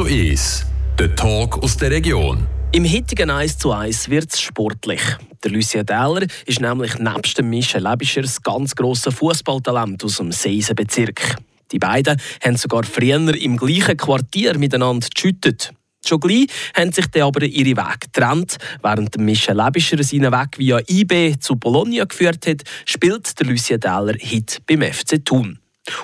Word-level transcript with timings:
zu 0.00 0.06
1, 0.06 0.64
der 0.98 1.14
Talk 1.14 1.62
aus 1.62 1.76
der 1.76 1.90
Region. 1.90 2.46
Im 2.72 2.90
heutigen 2.90 3.28
1 3.28 3.58
zu 3.58 3.70
1 3.70 4.08
wird 4.08 4.32
es 4.32 4.40
sportlich. 4.40 5.02
Der 5.44 5.50
Lucien 5.50 5.84
Dähler 5.84 6.26
ist 6.46 6.58
nämlich 6.58 6.98
nebst 6.98 7.36
dem 7.36 7.50
Michel 7.50 7.86
Lebischer 7.86 8.22
ein 8.22 8.30
ganz 8.42 8.74
grosses 8.74 9.12
Fußballtalent 9.12 10.02
aus 10.02 10.16
dem 10.16 10.32
Seisenbezirk. 10.32 11.36
Die 11.70 11.78
beiden 11.78 12.18
haben 12.42 12.56
sogar 12.56 12.84
früher 12.84 13.36
im 13.36 13.58
gleichen 13.58 13.98
Quartier 13.98 14.56
miteinander 14.56 15.06
geschüttet. 15.14 15.74
Schon 16.02 16.20
gleich 16.20 16.46
haben 16.74 16.92
sich 16.92 17.06
dann 17.08 17.24
aber 17.24 17.42
ihre 17.42 17.76
Wege 17.76 17.98
getrennt. 18.00 18.56
Während 18.80 19.18
Michel 19.18 19.60
Lebischer 19.60 20.02
seinen 20.02 20.32
Weg 20.32 20.56
via 20.56 20.80
IB 20.88 21.38
zu 21.40 21.56
Bologna 21.56 22.04
geführt 22.04 22.46
hat, 22.46 22.62
spielt 22.86 23.38
der 23.38 23.46
Lucien 23.46 23.78
Dähler 23.78 24.14
heute 24.14 24.62
beim 24.66 24.80
FC 24.80 25.22
Thun. 25.22 25.59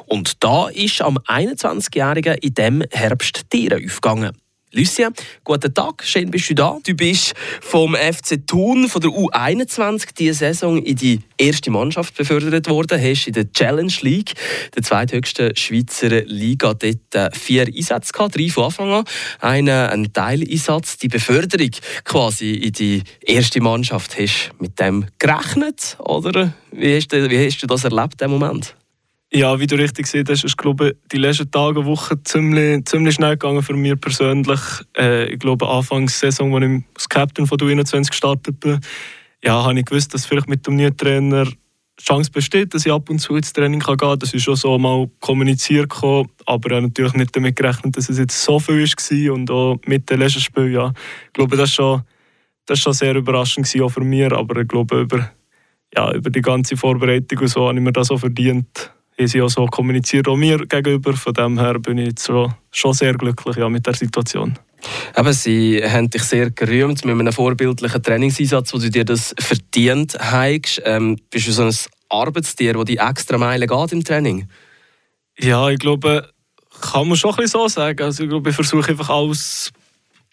Und 0.07 0.43
da 0.43 0.69
ist 0.69 1.03
am 1.03 1.19
21-Jährigen 1.19 2.37
in 2.39 2.55
diesem 2.55 2.85
Herbst 2.91 3.51
Tiere 3.51 3.77
aufgegangen. 3.77 4.37
Lucia, 4.73 5.11
guten 5.43 5.73
Tag, 5.73 6.03
schön 6.05 6.31
bist 6.31 6.51
du 6.51 6.55
da. 6.55 6.79
Du 6.85 6.95
bist 6.95 7.35
vom 7.63 7.95
FC 7.95 8.47
Thun, 8.47 8.89
von 8.89 9.01
der 9.01 9.11
U21, 9.11 10.09
diese 10.19 10.35
Saison 10.35 10.83
in 10.83 10.97
die 10.97 11.21
erste 11.39 11.71
Mannschaft 11.71 12.15
befördert 12.15 12.69
worden. 12.69 13.01
Hast 13.01 13.27
in 13.27 13.33
der 13.33 13.51
Challenge 13.53 13.95
League, 14.03 14.35
der 14.75 14.83
zweithöchsten 14.83 15.57
Schweizer 15.57 16.25
Liga, 16.25 16.75
dort 16.75 17.15
äh, 17.15 17.31
vier 17.33 17.69
Einsätze 17.69 18.13
gehabt, 18.13 18.37
drei 18.37 18.51
von 18.51 18.65
Anfang 18.65 18.91
an. 18.91 19.05
Einen, 19.41 19.71
ein 19.71 20.13
Teileinsatz, 20.13 20.99
die 20.99 21.09
Beförderung 21.09 21.71
quasi 22.05 22.51
in 22.51 22.73
die 22.73 23.03
erste 23.25 23.63
Mannschaft. 23.63 24.19
Hast 24.19 24.51
du 24.51 24.65
mit 24.65 24.79
dem 24.79 25.07
gerechnet, 25.19 25.97
oder 26.01 26.53
wie 26.73 26.97
hast 26.97 27.13
du, 27.13 27.31
wie 27.31 27.47
hast 27.47 27.63
du 27.63 27.67
das 27.67 27.85
erlebt, 27.85 28.21
im 28.21 28.33
Moment? 28.33 28.75
Ja, 29.33 29.59
wie 29.59 29.67
du 29.67 29.75
richtig 29.75 30.07
siehst, 30.07 30.31
ist 30.31 30.45
es, 30.45 30.57
glaube 30.57 30.97
die 31.11 31.17
letzten 31.17 31.51
Tage, 31.51 31.85
Wochen 31.85 32.25
ziemlich, 32.25 32.85
ziemlich 32.85 33.17
schnell 33.17 33.33
gegangen 33.33 33.63
für 33.63 33.75
mich 33.75 34.01
persönlich. 34.01 34.61
Äh, 34.97 35.33
ich 35.33 35.41
glaube, 35.41 35.69
Anfangs 35.69 36.21
Saison, 36.21 36.55
als 36.55 36.65
ich 36.65 36.85
als 36.95 37.09
Captain 37.09 37.47
von 37.47 37.59
der 37.59 37.69
21 37.69 38.11
gestartet 38.11 38.61
bin, 38.61 38.79
ja, 39.43 39.65
habe 39.65 39.79
ich 39.79 39.85
gewusst, 39.85 40.15
dass 40.15 40.27
vielleicht 40.27 40.49
mit 40.49 40.65
dem 40.67 40.77
neuen 40.77 40.97
Trainer 40.97 41.49
Chance 42.01 42.31
besteht, 42.31 42.73
dass 42.73 42.87
ich 42.87 42.93
ab 42.93 43.11
und 43.11 43.19
zu 43.19 43.35
ins 43.35 43.53
Training 43.53 43.81
gehen 43.81 43.97
kann. 43.97 44.19
Das 44.19 44.33
ist 44.33 44.45
schon 44.45 44.55
so 44.55 44.79
mal 44.79 45.11
kommuniziert 45.19 45.91
gekommen, 45.91 46.31
aber 46.45 46.69
ich 46.69 46.77
habe 46.77 46.87
natürlich 46.87 47.15
nicht 47.15 47.35
damit 47.35 47.57
gerechnet, 47.57 47.97
dass 47.97 48.09
es 48.09 48.19
jetzt 48.19 48.41
so 48.41 48.61
viel 48.61 48.85
war 48.85 49.35
und 49.35 49.51
auch 49.51 49.81
mit 49.87 50.09
dem 50.09 50.21
letzten 50.21 50.41
Spiel, 50.41 50.71
ja. 50.73 50.93
Ich 51.27 51.33
glaube, 51.33 51.57
das 51.57 51.77
war 51.79 52.05
schon, 52.69 52.77
schon 52.79 52.93
sehr 52.93 53.17
überraschend 53.17 53.69
auch 53.81 53.89
für 53.89 54.03
mich, 54.03 54.31
aber 54.31 54.61
ich 54.61 54.69
glaube, 54.69 55.01
über, 55.01 55.31
ja, 55.95 56.13
über 56.13 56.31
die 56.31 56.43
ganze 56.43 56.77
Vorbereitung 56.77 57.41
und 57.41 57.49
so 57.49 57.67
habe 57.67 57.79
ich 57.79 57.85
mir 57.85 57.93
das 57.93 58.11
auch 58.13 58.19
verdient 58.19 58.93
haben 59.19 59.29
sie 59.29 59.43
auch 59.43 59.49
so 59.49 59.67
kommuniziert, 59.67 60.29
auch 60.29 60.37
mir 60.37 60.59
gegenüber. 60.67 61.15
Von 61.15 61.35
dem 61.35 61.59
her 61.59 61.79
bin 61.79 61.99
ich 61.99 62.21
schon, 62.21 62.55
schon 62.71 62.93
sehr 62.93 63.15
glücklich 63.15 63.57
ja, 63.57 63.69
mit 63.69 63.87
der 63.87 63.95
Situation. 63.95 64.59
Aber 65.15 65.33
Sie 65.33 65.83
haben 65.83 66.11
dich 66.11 66.23
sehr 66.23 66.51
gerühmt 66.51 67.05
mit 67.05 67.19
einem 67.19 67.33
vorbildlichen 67.33 68.03
Trainingseinsatz, 68.03 68.73
wo 68.75 68.79
du 68.79 68.91
dir 68.91 69.05
das 69.05 69.35
verdient 69.39 70.17
hast. 70.19 70.83
Ähm, 70.85 71.19
bist 71.31 71.49
du 71.49 71.53
so 71.53 71.65
ein 71.65 71.75
Arbeitstier, 72.09 72.75
das 72.75 72.85
die 72.85 72.99
extra 72.99 73.39
Meile 73.39 73.67
geht 73.67 73.93
im 73.93 74.05
Training? 74.05 74.49
Ja, 75.39 75.69
ich 75.71 75.79
glaube, 75.79 76.31
kann 76.81 77.09
man 77.09 77.17
schon 77.17 77.31
ein 77.31 77.37
bisschen 77.37 77.61
so 77.61 77.69
sagen. 77.69 78.03
Also 78.03 78.25
ich 78.25 78.29
glaube, 78.29 78.51
ich 78.51 78.55
versuche 78.55 78.91
einfach 78.91 79.11
alles 79.11 79.73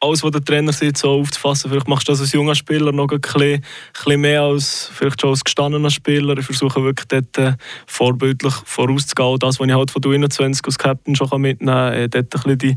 alles, 0.03 0.23
was 0.23 0.31
der 0.31 0.43
Trainer 0.43 0.73
sieht, 0.73 0.97
so 0.97 1.11
aufzufassen. 1.11 1.69
Vielleicht 1.69 1.87
machst 1.87 2.07
du 2.07 2.11
das 2.11 2.21
als 2.21 2.33
junger 2.33 2.55
Spieler 2.55 2.91
noch 2.91 3.09
ein 3.11 3.21
bisschen, 3.21 3.63
bisschen 3.93 4.21
mehr 4.21 4.41
als 4.41 4.91
vielleicht 4.93 5.21
schon 5.21 5.31
als 5.31 5.43
gestandener 5.43 5.89
Spieler. 5.89 6.37
Ich 6.37 6.45
versuche 6.45 6.83
wirklich 6.83 7.07
dort 7.07 7.37
äh, 7.37 7.53
vorbildlich 7.87 8.53
vorauszugehen. 8.65 9.39
Das, 9.39 9.59
was 9.59 9.67
ich 9.67 9.73
halt 9.73 9.91
von 9.91 10.01
der 10.01 10.11
21 10.11 10.65
als 10.65 10.77
Captain 10.77 11.15
schon 11.15 11.41
mitnehmen 11.41 11.65
kann, 11.73 11.93
äh, 11.93 12.09
dort 12.09 12.45
ein 12.45 12.57
die, 12.57 12.75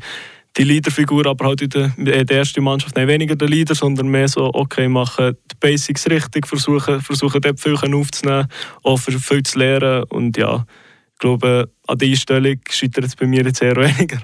die 0.57 0.65
Leaderfigur, 0.65 1.27
aber 1.27 1.47
halt 1.47 1.63
in 1.63 1.71
der, 1.71 1.93
in 1.97 2.27
der 2.27 2.31
ersten 2.31 2.65
Mannschaft 2.65 2.97
nicht 2.97 3.09
weniger 3.09 3.37
der 3.37 3.49
Leader, 3.49 3.75
sondern 3.75 4.09
mehr 4.09 4.29
so, 4.29 4.51
okay, 4.55 4.89
machen 4.89 5.37
die 5.51 5.57
Basics 5.61 6.09
richtig, 6.09 6.47
versuchen, 6.47 7.01
versuchen 7.01 7.41
dort 7.41 7.61
viel 7.61 7.75
aufzunehmen, 7.75 8.47
auch 8.83 8.97
viel 8.97 9.43
zu 9.43 9.59
lernen 9.59 10.05
und 10.05 10.37
ja, 10.37 10.65
ich 11.13 11.19
glaube, 11.19 11.71
an 11.87 11.99
dieser 11.99 12.13
Einstellung 12.13 12.61
scheitert 12.69 13.05
es 13.05 13.17
bei 13.17 13.27
mir 13.27 13.43
jetzt 13.43 13.63
eher 13.63 13.77
weniger. 13.77 14.19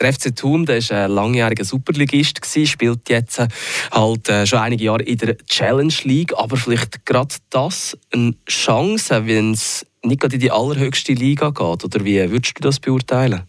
Der 0.00 0.12
FC 0.12 0.34
Thun 0.34 0.66
der 0.66 0.82
war 0.82 1.04
ein 1.04 1.10
langjähriger 1.10 1.64
Superligist, 1.64 2.40
spielt 2.66 3.08
jetzt 3.08 3.38
äh, 3.38 3.48
halt 3.92 4.28
äh, 4.28 4.46
schon 4.46 4.58
einige 4.58 4.84
Jahre 4.84 5.02
in 5.02 5.18
der 5.18 5.36
Challenge 5.38 5.94
League. 6.04 6.32
Aber 6.36 6.56
vielleicht 6.56 7.06
gerade 7.06 7.34
das 7.50 7.96
eine 8.12 8.34
Chance, 8.48 9.26
wenn 9.26 9.52
es 9.52 9.86
nicht 10.04 10.20
gerade 10.20 10.34
in 10.34 10.40
die 10.40 10.50
allerhöchste 10.50 11.12
Liga 11.12 11.50
geht? 11.50 11.84
Oder 11.84 12.04
wie 12.04 12.30
würdest 12.30 12.58
du 12.58 12.62
das 12.62 12.80
beurteilen? 12.80 13.42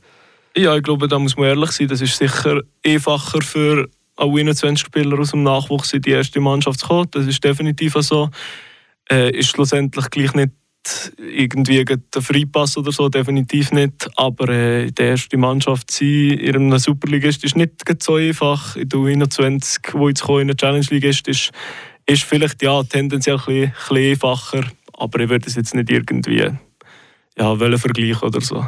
Ja, 0.56 0.76
ich 0.76 0.84
glaube, 0.84 1.08
da 1.08 1.18
muss 1.18 1.36
man 1.36 1.48
ehrlich 1.48 1.72
sein. 1.72 1.88
Das 1.88 2.02
ist 2.02 2.18
sicher 2.18 2.62
einfacher 2.86 3.42
für 3.42 3.90
auch 4.16 4.36
21 4.36 4.86
Spieler 4.86 5.20
aus 5.20 5.32
dem 5.32 5.44
Nachwuchs 5.44 5.94
in 5.94 6.02
die 6.02 6.12
erste 6.12 6.40
Mannschaft 6.40 6.82
zu 6.82 6.88
kommen. 6.88 7.08
Das 7.12 7.26
ist 7.26 7.44
definitiv 7.44 7.96
so. 8.00 8.30
Äh, 9.10 9.32
ist 9.32 9.50
schlussendlich 9.50 10.10
gleich 10.12 10.34
nicht 10.34 10.52
irgendwie 11.18 11.80
ein 11.80 12.04
Freipass 12.22 12.78
oder 12.78 12.92
so, 12.92 13.10
definitiv 13.10 13.72
nicht. 13.72 14.10
Aber 14.16 14.50
äh, 14.50 14.92
die 14.92 15.02
erste 15.02 15.38
Mannschaft 15.38 15.92
sein 15.92 16.32
in 16.32 16.56
einem 16.56 16.78
Superligist 16.80 17.44
ist 17.44 17.56
nicht 17.56 17.84
so 18.02 18.16
einfach. 18.16 18.76
In 18.76 18.90
der 18.90 19.00
U21, 19.00 19.94
wo 19.94 20.10
jetzt 20.10 20.28
in 20.28 20.48
der 20.48 20.58
Challenge 20.58 20.86
League 20.90 21.06
ist, 21.06 21.28
ist, 21.28 21.52
ist 22.06 22.24
vielleicht 22.24 22.62
ja, 22.62 22.84
tendenziell 22.84 23.38
ein 23.38 23.46
bisschen, 23.46 23.64
ein 23.64 23.74
bisschen 23.74 24.12
einfacher. 24.12 24.64
Aber 24.94 25.20
ich 25.20 25.30
würde 25.30 25.48
es 25.48 25.56
jetzt 25.56 25.74
nicht 25.74 25.90
irgendwie 25.90 26.52
ja, 27.38 27.60
vergleichen 27.78 28.28
oder 28.28 28.42
so. 28.42 28.66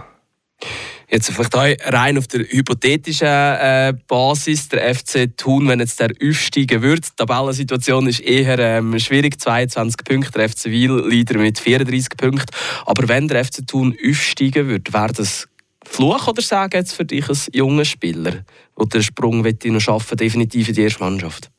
Jetzt 1.09 1.31
vielleicht 1.31 1.55
auch 1.55 1.93
rein 1.93 2.17
auf 2.17 2.27
der 2.27 2.41
hypothetischen 2.41 3.27
äh, 3.27 3.93
Basis, 4.07 4.69
der 4.69 4.95
FC 4.95 5.37
Thun, 5.37 5.67
wenn 5.67 5.79
jetzt 5.79 5.99
der 5.99 6.11
aufsteigen 6.23 6.81
würde. 6.81 7.01
Die 7.01 7.15
Tabellensituation 7.15 8.07
ist 8.07 8.21
eher 8.21 8.57
ähm, 8.59 8.97
schwierig, 8.99 9.39
22 9.39 10.03
Punkte, 10.03 10.31
der 10.31 10.49
FC 10.49 10.65
Wiel 10.65 11.03
Leader 11.07 11.37
mit 11.37 11.59
34 11.59 12.17
Punkten. 12.17 12.55
Aber 12.85 13.07
wenn 13.07 13.27
der 13.27 13.45
FC 13.45 13.67
Thun 13.67 13.95
aufsteigen 14.07 14.67
würde, 14.67 14.91
wäre 14.93 15.13
das 15.13 15.47
Fluch 15.83 16.27
oder 16.27 16.41
sagen 16.41 16.77
jetzt 16.77 16.93
für 16.93 17.05
dich 17.05 17.29
als 17.29 17.49
junger 17.53 17.85
Spieler, 17.85 18.43
der 18.77 18.85
den 18.87 19.03
Sprung 19.03 19.41
noch 19.43 19.79
schaffen 19.79 20.17
definitiv 20.17 20.69
in 20.69 20.73
die 20.73 20.81
erste 20.81 21.03
Mannschaft? 21.03 21.51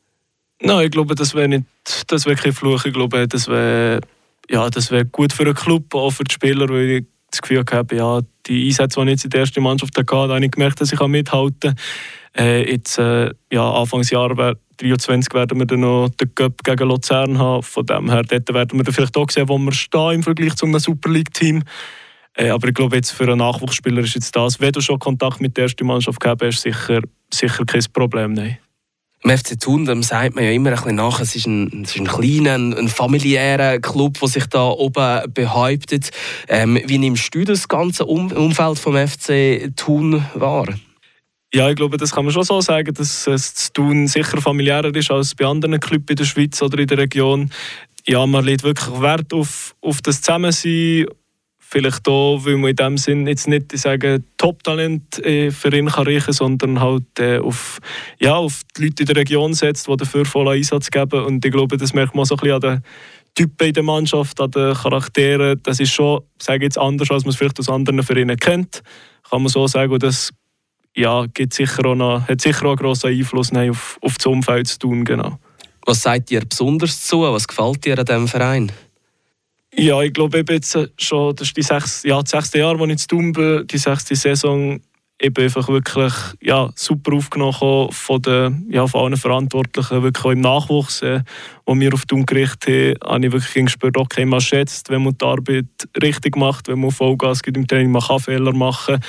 Nein, 0.61 0.85
ich 0.85 0.91
glaube, 0.91 1.15
das 1.15 1.33
wäre 1.33 1.47
nicht, 1.47 1.65
das 2.07 2.25
wäre 2.25 2.35
kein 2.35 2.51
Fluch. 2.51 2.83
Ich 2.85 2.93
glaube, 2.93 3.27
das 3.27 3.47
wäre 3.47 4.01
ja, 4.49 4.69
das 4.69 4.91
gut 5.11 5.33
für 5.33 5.45
den 5.45 5.53
Club, 5.53 5.93
auch 5.93 6.11
für 6.11 6.23
die 6.23 6.33
Spieler, 6.33 6.67
weil 6.69 6.89
ich 6.89 7.05
das 7.31 7.41
Gefühl 7.41 7.63
gehabt, 7.63 7.91
ja, 7.91 8.21
die 8.45 8.67
Einsätze, 8.67 8.99
die 8.99 9.05
ich 9.05 9.11
jetzt 9.11 9.23
in 9.25 9.29
der 9.31 9.39
ersten 9.41 9.63
Mannschaft 9.63 9.97
hatte, 9.97 10.15
habe 10.15 10.45
ich 10.45 10.51
gemerkt, 10.51 10.79
dass 10.81 10.91
ich 10.91 10.99
mithalten 10.99 11.75
kann. 11.75 12.45
Äh, 12.45 12.71
jetzt, 12.71 12.97
äh, 12.99 13.31
ja, 13.51 13.71
Anfangsjahr 13.71 14.55
23 14.77 15.33
werden 15.33 15.59
wir 15.59 15.65
dann 15.65 15.79
noch 15.79 16.09
den 16.09 16.33
Cup 16.35 16.63
gegen 16.63 16.87
Luzern 16.87 17.37
haben. 17.37 17.63
Von 17.63 17.85
dem 17.85 18.09
her 18.09 18.23
dort 18.23 18.53
werden 18.53 18.77
wir 18.77 18.83
dann 18.83 18.93
vielleicht 18.93 19.17
auch 19.17 19.29
sehen, 19.29 19.49
wo 19.49 19.57
wir 19.57 19.73
stehen 19.73 20.11
im 20.11 20.23
Vergleich 20.23 20.55
zu 20.55 20.65
einem 20.65 20.79
Super 20.79 21.09
League-Team. 21.09 21.63
Äh, 22.35 22.49
aber 22.49 22.67
ich 22.67 22.75
glaube, 22.75 22.95
jetzt 22.95 23.11
für 23.11 23.23
einen 23.23 23.39
Nachwuchsspieler 23.39 24.01
ist 24.01 24.15
jetzt 24.15 24.35
das, 24.35 24.59
wenn 24.59 24.71
du 24.71 24.81
schon 24.81 24.99
Kontakt 24.99 25.41
mit 25.41 25.57
der 25.57 25.63
ersten 25.63 25.87
Mannschaft 25.87 26.19
gehabt 26.19 26.43
hast, 26.43 26.61
sicher, 26.61 27.01
sicher 27.33 27.65
kein 27.65 27.83
Problem. 27.91 28.33
Nein. 28.33 28.59
Im 29.23 29.35
FC 29.35 29.59
Thun 29.59 30.03
sagt 30.03 30.35
man 30.35 30.43
ja 30.43 30.51
immer 30.51 30.69
ein 30.69 30.75
bisschen 30.75 30.95
nach, 30.95 31.19
es 31.19 31.35
ist 31.35 31.47
ein, 31.47 31.83
es 31.83 31.95
ist 31.95 31.99
ein 31.99 32.07
kleiner, 32.07 32.53
ein, 32.55 32.87
familiärer 32.87 33.79
Club, 33.79 34.19
der 34.19 34.27
sich 34.27 34.45
da 34.45 34.67
oben 34.69 35.33
behauptet. 35.33 36.11
Ähm, 36.47 36.79
wie 36.85 36.99
nimmst 36.99 37.33
du 37.33 37.43
das 37.43 37.67
ganze 37.67 38.05
um 38.05 38.31
Umfeld 38.31 38.77
vom 38.77 38.95
FC 38.95 39.71
Thun 39.75 40.23
wahr? 40.35 40.67
Ja, 41.53 41.69
ich 41.69 41.75
glaube, 41.75 41.97
das 41.97 42.11
kann 42.11 42.25
man 42.25 42.33
schon 42.33 42.43
so 42.43 42.61
sagen, 42.61 42.93
dass 42.93 43.25
es 43.25 43.73
Thun 43.73 44.07
sicher 44.07 44.39
familiärer 44.39 44.93
ist 44.93 45.09
als 45.09 45.33
bei 45.33 45.45
anderen 45.45 45.79
Clubs 45.79 46.09
in 46.09 46.15
der 46.17 46.25
Schweiz 46.25 46.61
oder 46.61 46.77
in 46.77 46.87
der 46.87 46.99
Region. 46.99 47.51
Ja, 48.05 48.25
man 48.25 48.45
legt 48.45 48.63
wirklich 48.63 49.01
Wert 49.01 49.33
auf, 49.33 49.75
auf 49.81 50.01
das 50.01 50.21
Zusammensein, 50.21 51.07
vielleicht 51.69 52.07
auch, 52.07 52.45
weil 52.45 52.55
man 52.55 52.69
in 52.69 52.75
dem 52.77 52.97
Sinn 52.97 53.27
jetzt 53.27 53.47
nicht 53.47 53.77
sagen, 53.77 54.25
Top-Talent 54.37 55.23
äh, 55.25 55.51
für 55.51 55.75
ihn 55.75 55.87
kann 55.87 56.07
reichen, 56.07 56.31
sondern 56.31 56.79
halt 56.79 57.19
äh, 57.19 57.39
auf, 57.39 57.79
ja, 58.19 58.35
auf 58.35 58.61
die 58.77 58.85
Leute 58.85 59.03
in 59.03 59.07
der 59.07 59.15
Region 59.17 59.53
setzt, 59.53 59.87
die 59.87 59.97
dafür 59.97 60.23
voll 60.23 60.47
Einsatz 60.47 60.89
geben. 60.89 61.25
Und 61.25 61.43
ich 61.43 61.51
glaube, 61.51 61.75
das 61.75 61.93
merkt 61.93 62.15
man 62.15 62.23
so 62.23 62.35
ein 62.35 62.39
bisschen 62.39 62.55
an 62.55 62.61
den 62.61 62.83
Typen 63.35 63.67
in 63.67 63.73
der 63.73 63.83
Mannschaft, 63.83 64.39
an 64.39 64.51
den 64.51 64.73
Charakteren. 64.75 65.59
Das 65.61 65.81
ist 65.81 65.91
schon, 65.91 66.21
sage 66.41 66.63
jetzt 66.63 66.77
anders, 66.77 67.11
als 67.11 67.25
man 67.25 67.31
es 67.31 67.35
vielleicht 67.35 67.59
aus 67.59 67.69
anderen 67.69 68.01
Vereinen 68.01 68.37
kennt. 68.37 68.81
Kann 69.29 69.41
man 69.41 69.49
so 69.49 69.67
sagen. 69.67 69.91
Und 69.91 70.03
das 70.03 70.31
ja, 70.95 71.25
gibt 71.25 71.53
sicher 71.53 71.85
auch 71.85 71.95
noch, 71.95 72.27
hat 72.29 72.39
sicher 72.39 72.65
auch 72.65 72.69
einen 72.69 72.77
grossen 72.77 73.09
Einfluss 73.09 73.51
auf, 73.51 73.97
auf 74.01 74.15
das 74.15 74.25
Umfeld 74.25 74.67
zu 74.67 74.79
tun. 74.79 75.03
Genau. 75.03 75.37
Was 75.85 76.01
sagt 76.01 76.29
dir 76.29 76.45
besonders 76.47 77.03
zu? 77.03 77.23
Was 77.23 77.45
gefällt 77.45 77.83
dir 77.83 77.99
an 77.99 78.05
diesem 78.05 78.27
Verein? 78.29 78.71
Ja, 79.79 80.01
ich 80.01 80.11
glaube 80.11 80.43
jetzt 80.49 80.77
schon, 80.97 81.35
das 81.35 81.49
ist 81.49 81.57
die 81.57 81.61
sechs, 81.61 82.01
ja, 82.03 82.19
das 82.19 82.31
sechste 82.31 82.57
Jahr, 82.57 82.79
als 82.81 82.91
ich 82.91 82.97
zu 82.97 83.07
tun 83.09 83.31
bin, 83.31 83.67
die 83.67 83.77
sechste 83.77 84.15
Saison 84.15 84.79
eben 85.21 85.43
einfach 85.43 85.67
wirklich 85.67 86.13
ja, 86.41 86.71
super 86.75 87.13
aufgenommen 87.13 87.91
von, 87.91 88.21
den, 88.23 88.67
ja, 88.71 88.87
von 88.87 89.01
allen 89.01 89.17
Verantwortlichen, 89.17 90.01
wirklich 90.01 90.25
auch 90.25 90.31
im 90.31 90.41
Nachwuchs, 90.41 91.03
äh, 91.03 91.21
wo 91.67 91.75
wir 91.75 91.93
auf 91.93 92.07
Thun 92.07 92.25
gerichtet 92.25 92.99
haben, 93.03 93.13
habe 93.13 93.25
ich 93.27 93.31
wirklich 93.31 93.65
gespürt, 93.65 93.97
okay, 93.97 94.25
man 94.25 94.41
schätzt, 94.41 94.89
wenn 94.89 95.03
man 95.03 95.15
die 95.15 95.25
Arbeit 95.25 95.65
richtig 96.01 96.35
macht, 96.35 96.67
wenn 96.67 96.79
man 96.79 96.89
Vollgas 96.89 97.43
gibt 97.43 97.57
im 97.57 97.67
Training, 97.67 97.91
man 97.91 98.01
kann 98.01 98.19
Fehler 98.19 98.53
machen. 98.53 98.99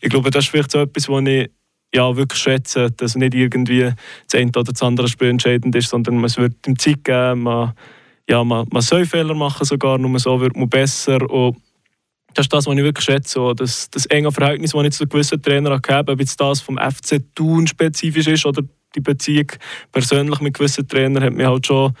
Ich 0.00 0.08
glaube, 0.08 0.30
das 0.30 0.44
ist 0.44 0.50
vielleicht 0.50 0.70
so 0.70 0.80
etwas, 0.80 1.06
was 1.08 1.24
ich 1.26 1.50
ja, 1.94 2.16
wirklich 2.16 2.40
schätzen, 2.40 2.94
dass 2.96 3.14
nicht 3.14 3.34
irgendwie 3.34 3.92
das 4.26 4.40
eine 4.40 4.48
oder 4.48 4.64
das 4.64 4.82
andere 4.82 5.08
Spiel 5.08 5.28
entscheidend 5.28 5.76
ist, 5.76 5.90
sondern 5.90 6.24
es 6.24 6.38
wird 6.38 6.66
ihm 6.66 6.78
Zeit 6.78 7.04
geben, 7.04 7.42
man, 7.42 7.74
ja, 8.28 8.42
man, 8.42 8.66
man 8.70 8.82
soll 8.82 9.04
Fehler 9.04 9.34
machen 9.34 9.64
sogar, 9.64 9.98
nur 9.98 10.18
so 10.18 10.40
wird 10.40 10.56
man 10.56 10.68
besser 10.68 11.28
und 11.30 11.56
das 12.34 12.46
ist 12.46 12.52
das, 12.52 12.66
was 12.66 12.76
ich 12.76 12.82
wirklich 12.82 13.04
schätze. 13.04 13.54
Das, 13.54 13.88
das 13.90 14.06
enge 14.06 14.32
Verhältnis, 14.32 14.72
das 14.72 14.84
ich 14.84 14.92
zu 14.92 15.06
gewissen 15.06 15.40
Trainern 15.40 15.80
habe, 15.88 16.12
ob 16.12 16.20
jetzt 16.20 16.40
das 16.40 16.60
vom 16.60 16.78
FC 16.78 17.22
Thun 17.34 17.66
spezifisch 17.66 18.26
ist 18.26 18.44
oder 18.44 18.62
die 18.94 19.00
Beziehung 19.00 19.46
persönlich 19.92 20.40
mit 20.40 20.54
gewissen 20.54 20.86
Trainern, 20.86 21.22
hat 21.22 21.32
mich 21.32 21.46
halt 21.46 21.66
schon, 21.66 21.94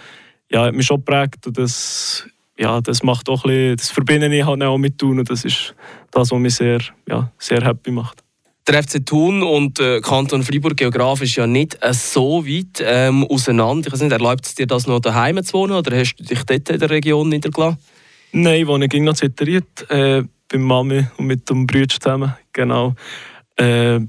ja, 0.50 0.64
hat 0.64 0.74
mich 0.74 0.86
schon 0.86 0.98
geprägt. 0.98 1.46
Und 1.46 1.56
das, 1.56 2.26
ja, 2.58 2.80
das 2.80 3.04
macht 3.04 3.28
auch 3.28 3.44
ein 3.44 3.50
bisschen, 3.50 3.76
das 3.76 3.90
verbinde 3.90 4.36
ich 4.36 4.44
halt 4.44 4.62
auch 4.62 4.78
mit 4.78 4.98
Thun 4.98 5.20
und 5.20 5.30
das 5.30 5.44
ist 5.44 5.74
das, 6.10 6.30
was 6.32 6.38
mich 6.38 6.54
sehr, 6.56 6.80
ja, 7.08 7.30
sehr 7.38 7.64
happy 7.64 7.92
macht. 7.92 8.23
Der 8.66 8.82
FC 8.82 9.04
Thun 9.04 9.42
und 9.42 9.78
äh, 9.78 10.00
Kanton 10.00 10.42
Freiburg 10.42 10.78
geografisch 10.78 11.36
ja 11.36 11.46
nicht 11.46 11.76
äh, 11.82 11.92
so 11.92 12.46
weit 12.46 12.82
ähm, 12.82 13.24
auseinander. 13.24 13.88
Ich 13.88 13.92
weiß 13.92 14.00
nicht, 14.00 14.12
erlaubt 14.12 14.46
es 14.46 14.54
dir 14.54 14.66
das 14.66 14.86
noch 14.86 15.00
daheim 15.00 15.42
zu 15.44 15.52
wohnen 15.52 15.72
oder 15.72 15.94
hast 15.98 16.16
du 16.16 16.24
dich 16.24 16.42
dort 16.44 16.70
in 16.70 16.78
der 16.78 16.88
Region 16.88 17.28
niedergelassen? 17.28 17.78
Nein, 18.32 18.62
ich 18.62 18.66
wohne 18.66 18.88
noch 18.88 19.14
ziteriert 19.14 19.88
äh, 19.90 20.22
bei 20.48 20.58
Mami 20.58 21.06
und 21.18 21.26
mit 21.26 21.48
dem 21.50 21.66
Bruder 21.66 21.88
zusammen. 21.88 22.34
Genau. 22.54 22.94
Äh, 23.56 24.00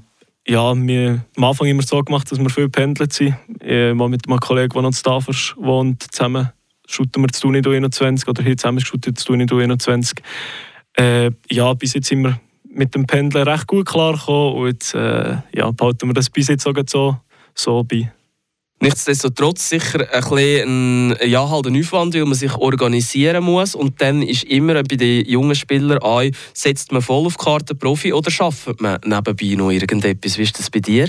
ja, 0.48 0.74
wir 0.74 1.24
am 1.36 1.44
Anfang 1.44 1.66
immer 1.66 1.82
so 1.82 2.02
gemacht, 2.02 2.32
dass 2.32 2.38
wir 2.38 2.48
viel 2.48 2.70
pendelt 2.70 3.12
sind. 3.12 3.34
Ich 3.60 3.94
mal 3.94 4.08
mit 4.08 4.26
einem 4.26 4.38
Kollegen, 4.40 4.72
der 4.72 4.82
noch 4.82 4.88
in 4.88 4.94
Stavers 4.94 5.54
wohnt, 5.58 6.02
zusammen 6.10 6.50
shooten 6.86 7.22
wir 7.22 7.28
zu 7.28 7.42
Tuni 7.42 7.58
21 7.58 8.26
oder 8.28 8.42
hier 8.42 8.56
zusammen 8.56 8.80
shooten 8.80 9.14
zu 9.16 9.26
Tuni 9.26 9.46
21. 9.50 10.18
Äh, 10.94 11.30
ja, 11.50 11.74
bis 11.74 11.94
jetzt 11.94 12.08
sind 12.08 12.22
wir 12.22 12.40
mit 12.76 12.94
dem 12.94 13.06
Pendeln 13.06 13.48
recht 13.48 13.66
gut 13.66 13.86
klargekommen 13.86 14.54
und 14.54 14.66
jetzt 14.68 14.94
äh, 14.94 15.36
ja, 15.54 15.70
behalten 15.70 16.08
wir 16.08 16.14
das 16.14 16.30
bis 16.30 16.48
jetzt 16.48 16.64
sogar 16.64 16.84
so, 16.86 17.16
so 17.54 17.82
bei. 17.82 18.12
Nichtsdestotrotz 18.78 19.70
sicher 19.70 20.00
ein, 20.12 20.20
bisschen 20.20 21.10
ein, 21.10 21.28
ja, 21.30 21.48
halt 21.48 21.66
ein 21.66 21.80
Aufwand, 21.80 22.14
weil 22.14 22.26
man 22.26 22.34
sich 22.34 22.54
organisieren 22.56 23.42
muss. 23.42 23.74
Und 23.74 24.02
dann 24.02 24.20
ist 24.20 24.44
immer 24.44 24.74
bei 24.74 24.96
den 24.96 25.24
jungen 25.24 25.54
Spielern 25.54 26.02
ein, 26.02 26.36
setzt 26.52 26.92
man 26.92 27.00
voll 27.00 27.26
auf 27.26 27.38
die 27.38 27.44
Karte 27.44 27.74
Profi 27.74 28.12
oder 28.12 28.30
schafft 28.30 28.80
man 28.82 29.00
nebenbei 29.02 29.54
noch 29.54 29.70
irgendetwas? 29.70 30.36
Wie 30.36 30.42
ist 30.42 30.58
das 30.58 30.68
bei 30.68 30.80
dir? 30.80 31.08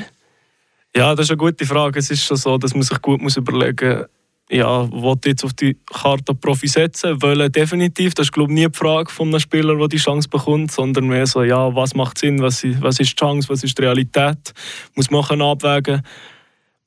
Ja, 0.95 1.13
das 1.13 1.25
ist 1.25 1.31
eine 1.31 1.37
gute 1.37 1.65
Frage. 1.65 1.99
Es 1.99 2.09
ist 2.09 2.23
schon 2.23 2.37
so, 2.37 2.57
dass 2.57 2.73
man 2.73 2.83
sich 2.83 3.01
gut 3.01 3.21
muss 3.21 3.35
überlegen 3.35 3.97
muss, 3.97 4.07
ja, 4.49 4.89
wollte 4.91 5.29
jetzt 5.29 5.43
auf 5.43 5.53
die 5.53 5.77
Karte 5.85 6.33
Profi 6.33 6.67
setzen, 6.67 7.21
wollen 7.21 7.51
definitiv. 7.51 8.13
Das 8.13 8.27
ist 8.27 8.31
glaube 8.31 8.51
ich 8.51 8.59
nie 8.59 8.67
die 8.67 8.77
Frage 8.77 9.11
von 9.11 9.27
einem 9.27 9.39
Spieler, 9.39 9.75
der 9.75 9.87
die 9.87 9.97
Chance 9.97 10.29
bekommt, 10.29 10.71
sondern 10.71 11.07
mehr 11.07 11.27
so, 11.27 11.43
ja, 11.43 11.73
was 11.75 11.95
macht 11.95 12.17
Sinn, 12.17 12.41
was, 12.41 12.63
was 12.81 12.99
ist 12.99 13.11
die 13.11 13.15
Chance, 13.15 13.49
was 13.49 13.63
ist 13.63 13.77
die 13.77 13.83
Realität, 13.83 14.53
muss 14.95 15.11
man 15.11 15.41
abwägen. 15.41 16.01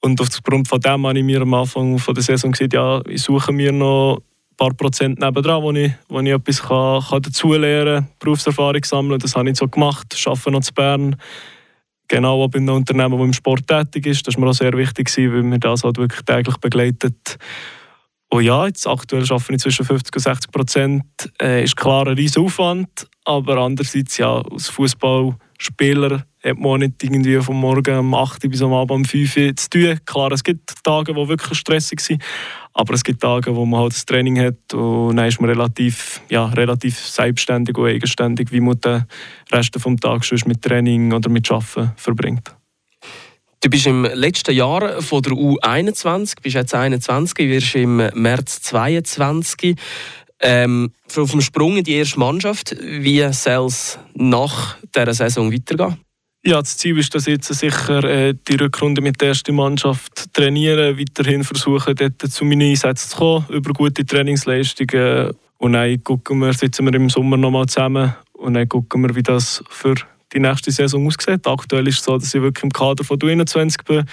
Und 0.00 0.20
aufgrund 0.20 0.68
von 0.68 0.80
dem 0.80 1.06
habe 1.06 1.18
ich 1.18 1.24
mir 1.24 1.42
am 1.42 1.52
Anfang 1.52 1.98
von 1.98 2.14
der 2.14 2.24
Saison 2.24 2.52
gesagt, 2.52 2.72
ja, 2.72 3.02
ich 3.06 3.22
suche 3.22 3.52
mir 3.52 3.72
noch 3.72 4.16
ein 4.16 4.56
paar 4.56 4.72
Prozent 4.72 5.20
nebendran, 5.20 5.62
wo 5.62 5.72
ich, 5.72 5.92
wo 6.08 6.20
ich 6.20 6.30
etwas 6.30 6.62
kann, 6.62 7.02
kann 7.02 7.22
dazulernen 7.22 8.04
kann, 8.04 8.08
Berufserfahrung 8.18 8.84
sammeln. 8.84 9.18
Das 9.18 9.36
habe 9.36 9.50
ich 9.50 9.58
so 9.58 9.68
gemacht, 9.68 10.16
arbeite 10.26 10.50
noch 10.50 10.60
zu 10.60 10.72
Bern 10.72 11.16
genau 12.10 12.42
auch 12.42 12.48
bei 12.48 12.58
einem 12.58 12.74
Unternehmen, 12.74 13.16
das 13.16 13.26
im 13.26 13.32
Sport 13.32 13.66
tätig 13.66 14.06
ist. 14.06 14.26
Das 14.26 14.34
war 14.34 14.44
mir 14.44 14.50
auch 14.50 14.54
sehr 14.54 14.72
wichtig, 14.74 15.10
weil 15.16 15.42
mir 15.42 15.58
das 15.58 15.84
halt 15.84 15.96
wirklich 15.96 16.22
täglich 16.22 16.56
begleitet. 16.58 17.38
Und 18.32 18.44
ja, 18.44 18.66
jetzt 18.66 18.86
aktuell 18.86 19.24
arbeite 19.24 19.54
ich 19.54 19.60
zwischen 19.60 19.84
50 19.84 20.14
und 20.14 20.22
60 20.22 20.50
Prozent. 20.52 21.04
Äh, 21.40 21.64
ist 21.64 21.76
klar 21.76 22.06
ein 22.06 22.14
riesiger 22.14 22.44
Aufwand, 22.44 23.08
aber 23.24 23.58
andererseits, 23.58 24.18
ja, 24.18 24.40
als 24.40 24.68
Fußballspieler 24.68 26.24
hat 26.42 26.58
man 26.58 26.80
nicht 26.80 27.02
irgendwie 27.02 27.40
vom 27.40 27.60
Morgen 27.60 27.98
um 27.98 28.14
8 28.14 28.48
bis 28.48 28.62
am 28.62 28.72
Abend 28.72 28.92
um 28.92 29.04
5 29.04 29.36
Uhr 29.36 29.56
zu 29.56 29.70
tun. 29.70 29.98
Klar, 30.06 30.32
es 30.32 30.44
gibt 30.44 30.74
Tage, 30.84 31.12
die 31.12 31.28
wirklich 31.28 31.58
stressig 31.58 32.00
sind, 32.00 32.22
aber 32.80 32.94
es 32.94 33.04
gibt 33.04 33.20
Tage, 33.20 33.54
wo 33.54 33.66
man 33.66 33.80
halt 33.80 33.92
das 33.92 34.06
Training 34.06 34.40
hat 34.40 34.72
und 34.72 35.16
dann 35.16 35.28
ist 35.28 35.38
man 35.38 35.50
relativ, 35.50 36.22
ja, 36.30 36.46
relativ 36.46 36.98
selbstständig 36.98 37.76
und 37.76 37.86
eigenständig, 37.86 38.52
wie 38.52 38.60
man 38.60 38.80
den 38.80 39.04
Rest 39.52 39.74
des 39.74 39.82
Tages 40.00 40.46
mit 40.46 40.62
Training 40.62 41.12
oder 41.12 41.28
mit 41.28 41.50
Arbeiten 41.50 41.92
verbringt. 41.96 42.56
Du 43.62 43.68
bist 43.68 43.86
im 43.86 44.04
letzten 44.04 44.54
Jahr 44.54 45.02
von 45.02 45.20
der 45.20 45.32
U21, 45.32 46.36
bist 46.40 46.54
jetzt 46.54 46.74
21, 46.74 47.36
wirst 47.50 47.74
im 47.74 47.96
März 48.14 48.62
22. 48.62 49.76
Ähm, 50.42 50.92
auf 51.14 51.32
dem 51.32 51.42
Sprung 51.42 51.76
in 51.76 51.84
die 51.84 51.96
erste 51.96 52.18
Mannschaft, 52.18 52.74
wie 52.80 53.30
soll 53.32 53.66
es 53.66 53.98
nach 54.14 54.78
dieser 54.96 55.12
Saison 55.12 55.52
weitergehen? 55.52 55.98
Ja, 56.42 56.58
das 56.58 56.78
Ziel 56.78 56.98
ist, 56.98 57.14
dass 57.14 57.26
jetzt 57.26 57.52
sicher 57.52 58.02
äh, 58.02 58.34
die 58.48 58.56
Rückrunde 58.56 59.02
mit 59.02 59.20
der 59.20 59.28
ersten 59.28 59.54
Mannschaft 59.54 60.32
trainieren, 60.32 60.98
weiterhin 60.98 61.44
versuchen, 61.44 61.94
dort 61.94 62.22
zu 62.22 62.46
meinen 62.46 62.70
Einsätzen 62.70 63.10
zu 63.10 63.16
kommen, 63.18 63.44
über 63.50 63.74
gute 63.74 64.06
Trainingsleistungen. 64.06 65.32
Und 65.58 65.74
dann 65.74 66.02
gucken 66.02 66.38
wir, 66.38 66.54
sitzen 66.54 66.86
wir 66.86 66.94
im 66.94 67.10
Sommer 67.10 67.36
nochmal 67.36 67.66
zusammen 67.66 68.14
und 68.32 68.54
dann 68.54 68.66
gucken 68.66 69.02
wir, 69.02 69.14
wie 69.14 69.22
das 69.22 69.62
für 69.68 69.96
die 70.32 70.40
nächste 70.40 70.70
Saison 70.70 71.06
aussieht. 71.06 71.46
Aktuell 71.46 71.86
ist 71.88 71.98
es 71.98 72.04
so, 72.04 72.16
dass 72.16 72.34
ich 72.34 72.40
wirklich 72.40 72.64
im 72.64 72.70
Kader 72.70 73.04
von 73.04 73.18
21 73.22 73.84
bin, 73.84 74.04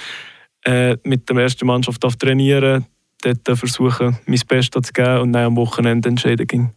äh, 0.66 0.98
mit 1.04 1.30
der 1.30 1.38
ersten 1.38 1.66
Mannschaft 1.66 2.04
auf 2.04 2.18
trainieren, 2.18 2.86
dort 3.22 3.58
versuchen, 3.58 4.18
mein 4.26 4.42
Bestes 4.46 4.88
zu 4.88 4.92
geben 4.92 5.22
und 5.22 5.32
dann 5.32 5.46
am 5.46 5.56
Wochenende 5.56 6.10
entscheiden 6.10 6.74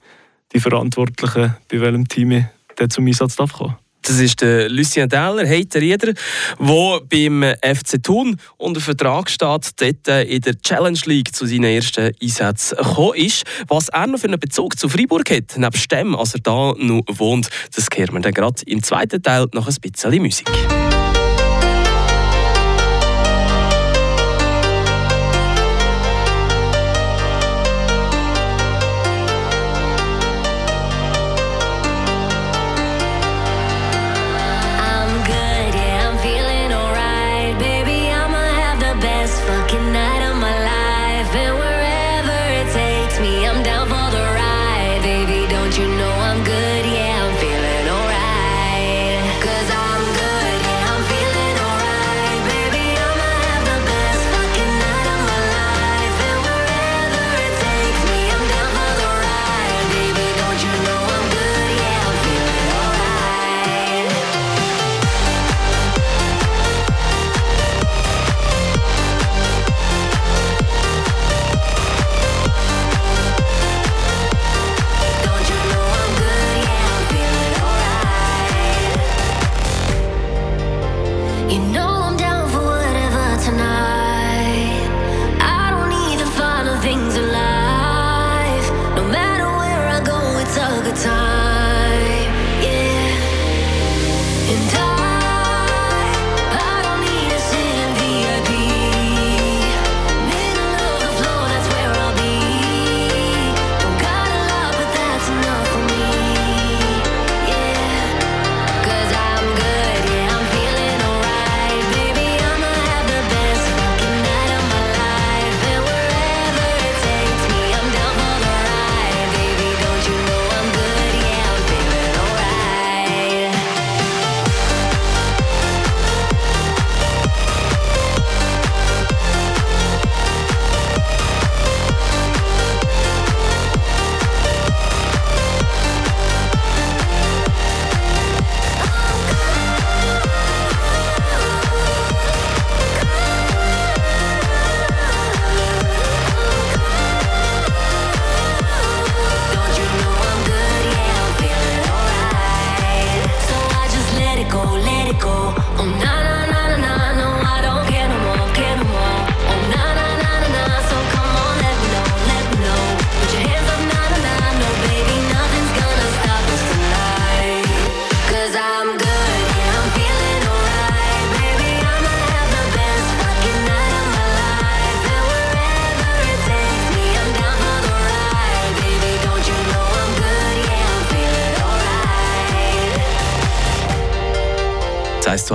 die 0.52 0.60
Verantwortlichen, 0.60 1.56
bei 1.68 1.80
welchem 1.80 2.06
Team 2.06 2.30
ich 2.30 2.44
dort 2.76 2.92
zum 2.92 3.08
Einsatz 3.08 3.36
kommen 3.36 3.50
darf. 3.58 3.89
Das 4.02 4.18
ist 4.18 4.40
der 4.40 4.68
Lucien 4.68 5.08
Dahler, 5.08 5.46
Heiter 5.48 5.80
Rieder, 5.80 6.12
der 6.58 7.00
beim 7.08 7.44
FC 7.62 8.02
Thun 8.02 8.36
unter 8.56 8.80
Vertrag 8.80 9.30
steht, 9.30 9.48
dort 9.76 10.08
in 10.26 10.40
der 10.40 10.58
Challenge 10.60 10.98
League 11.04 11.34
zu 11.34 11.46
seinen 11.46 11.64
ersten 11.64 12.10
Einsätzen 12.20 12.76
gekommen 12.76 13.14
ist. 13.16 13.44
Was 13.68 13.88
er 13.88 14.06
noch 14.06 14.18
für 14.18 14.28
einen 14.28 14.40
Bezug 14.40 14.78
zu 14.78 14.88
Freiburg 14.88 15.30
hat, 15.30 15.56
nebst 15.56 15.92
dem, 15.92 16.16
als 16.16 16.34
er 16.34 16.40
da 16.40 16.74
noch 16.76 17.02
wohnt, 17.08 17.48
das 17.74 17.88
hören 17.94 18.14
wir 18.14 18.20
dann 18.20 18.32
gerade 18.32 18.62
im 18.66 18.82
zweiten 18.82 19.22
Teil 19.22 19.46
noch 19.52 19.68
ein 19.68 19.74
bisschen 19.80 20.22
Musik. 20.22 20.48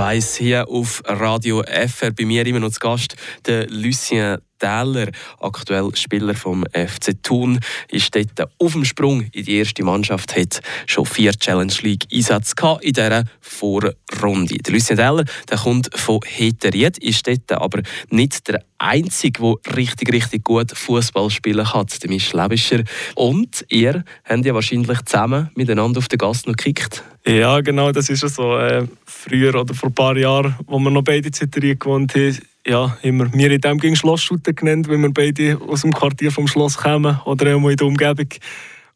1 0.06 0.36
hier 0.36 0.68
auf 0.68 1.02
Radio 1.04 1.64
FR. 1.64 2.12
Bei 2.12 2.24
mir 2.24 2.46
immer 2.46 2.60
noch 2.60 2.70
zu 2.70 2.78
Gast 2.78 3.16
der 3.44 3.66
Lucien 3.68 4.38
Täler, 4.58 5.10
aktuell 5.40 5.94
Spieler 5.94 6.34
vom 6.34 6.64
FC 6.72 7.22
Thun, 7.22 7.60
ist 7.90 8.14
dort 8.14 8.48
auf 8.58 8.72
dem 8.72 8.84
Sprung 8.84 9.22
in 9.32 9.44
die 9.44 9.58
erste 9.58 9.84
Mannschaft, 9.84 10.36
hat 10.36 10.60
schon 10.86 11.06
vier 11.06 11.32
Challenge 11.32 11.72
League 11.82 12.06
Einsätze 12.12 12.54
in 12.80 12.92
dieser 12.92 13.24
Vorrunde. 13.40 14.58
Der 14.58 14.72
Lucien 14.72 14.96
Täler 14.96 15.24
der 15.48 15.58
kommt 15.58 15.90
von 15.94 16.20
Heteried, 16.24 16.98
ist 16.98 17.26
dort 17.26 17.52
aber 17.52 17.82
nicht 18.10 18.48
der 18.48 18.62
Einzige, 18.78 19.40
der 19.40 19.76
richtig, 19.76 20.12
richtig 20.12 20.44
gut 20.44 20.72
Fußball 20.72 21.30
spielen 21.30 21.64
kann, 21.64 21.86
der 22.02 22.10
Michel 22.10 22.40
Lebischer. 22.40 22.82
Und 23.14 23.64
ihr 23.68 24.04
habt 24.24 24.44
ja 24.44 24.54
wahrscheinlich 24.54 25.02
zusammen 25.02 25.50
miteinander 25.54 25.98
auf 25.98 26.08
den 26.08 26.18
Gast 26.18 26.46
noch 26.46 26.56
gekickt. 26.56 27.02
Ja, 27.26 27.60
genau, 27.60 27.90
das 27.90 28.08
ist 28.08 28.22
ja 28.22 28.28
so. 28.28 28.56
Äh, 28.56 28.86
früher 29.04 29.54
oder 29.54 29.74
vor 29.74 29.88
ein 29.88 29.94
paar 29.94 30.16
Jahren, 30.16 30.54
als 30.66 30.80
wir 30.80 30.90
noch 30.90 31.02
beide 31.02 31.28
in 31.28 31.34
Heteried 31.34 31.80
gewohnt 31.80 32.14
haben, 32.14 32.38
ja, 32.66 32.96
immer 33.02 33.32
wir 33.32 33.50
in 33.50 33.60
dem 33.60 33.78
gegen 33.78 33.96
Schlossschuten 33.96 34.54
genannt, 34.54 34.88
weil 34.88 34.98
wir 34.98 35.12
beide 35.12 35.58
aus 35.68 35.82
dem 35.82 35.92
Quartier 35.92 36.32
vom 36.32 36.48
Schloss 36.48 36.76
kommen 36.76 37.20
oder 37.24 37.54
auch 37.54 37.60
mal 37.60 37.70
in 37.70 37.76
der 37.76 37.86
Umgebung. 37.86 38.28